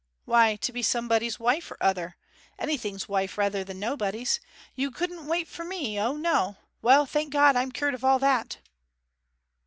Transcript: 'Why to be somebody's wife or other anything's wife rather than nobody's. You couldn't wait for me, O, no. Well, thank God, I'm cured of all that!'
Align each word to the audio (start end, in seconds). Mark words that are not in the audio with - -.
'Why 0.25 0.55
to 0.55 0.73
be 0.73 0.81
somebody's 0.81 1.39
wife 1.39 1.69
or 1.69 1.77
other 1.79 2.15
anything's 2.57 3.07
wife 3.07 3.37
rather 3.37 3.63
than 3.63 3.79
nobody's. 3.79 4.39
You 4.73 4.89
couldn't 4.89 5.27
wait 5.27 5.47
for 5.47 5.63
me, 5.63 5.99
O, 5.99 6.17
no. 6.17 6.57
Well, 6.81 7.05
thank 7.05 7.31
God, 7.31 7.55
I'm 7.55 7.71
cured 7.71 7.93
of 7.93 8.03
all 8.03 8.17
that!' 8.17 8.57